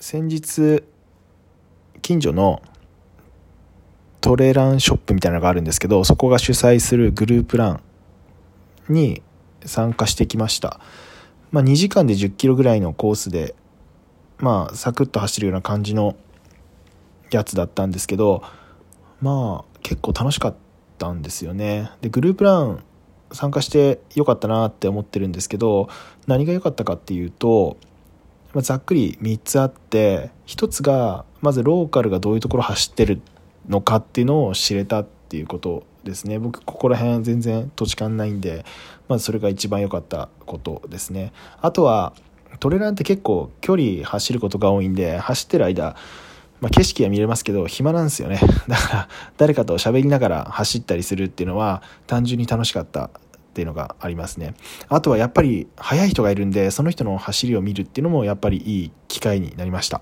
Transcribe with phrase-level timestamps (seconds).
[0.00, 0.84] 先日
[2.02, 2.62] 近所の
[4.20, 7.82] トレランショップみたいなのがあるんですけどそこが主催するグループラン
[8.88, 9.22] に
[9.64, 10.80] 参加してきました、
[11.50, 13.56] まあ、2時間で1 0キロぐらいのコースで
[14.38, 16.14] まあサクッと走るような感じの
[17.32, 18.42] やつだったんですけど
[19.20, 20.54] まあ結構楽しかっ
[20.96, 21.90] たんですよね。
[22.02, 22.84] でグループラン
[23.32, 25.88] 参加してよかったなって思ってるんですけど
[26.26, 27.76] 何が良かったかっていうと、
[28.58, 33.20] まあ、ざっくり3つあって1つがまずローカルがどういうところ走ってる
[33.68, 36.40] のかっていうのを知れたっていうことですね。
[36.40, 38.64] 僕ここら辺全然土地勘ないんで
[39.06, 41.32] まずそれが一番良かったことですね。
[41.60, 42.14] あとは
[42.58, 45.94] トレランって結構距離走ることが多いんで走ってる間
[46.60, 48.40] まあ、景色は見れますけど暇なんですよね。
[48.66, 53.10] だから誰かと喋りながら走ったりするっていうのは単純に楽しかった
[53.58, 54.54] っていうのがありますね。
[54.88, 60.00] あとはやっぱり速い人がいるんでその人の走りを見るっていうのもやっぱりいい機会になりました。